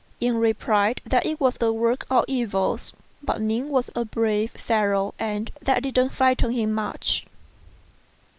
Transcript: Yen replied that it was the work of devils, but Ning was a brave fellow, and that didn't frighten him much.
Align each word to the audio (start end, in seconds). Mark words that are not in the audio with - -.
Yen 0.19 0.35
replied 0.37 0.99
that 1.05 1.27
it 1.27 1.39
was 1.39 1.59
the 1.59 1.71
work 1.71 2.07
of 2.09 2.25
devils, 2.25 2.91
but 3.21 3.39
Ning 3.39 3.69
was 3.69 3.91
a 3.95 4.03
brave 4.03 4.49
fellow, 4.49 5.13
and 5.19 5.51
that 5.61 5.83
didn't 5.83 6.09
frighten 6.09 6.49
him 6.51 6.73
much. 6.73 7.27